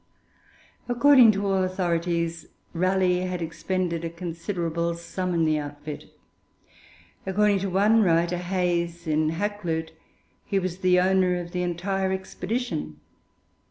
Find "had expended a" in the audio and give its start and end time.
3.19-4.09